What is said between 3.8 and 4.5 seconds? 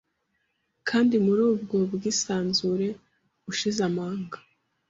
amanga;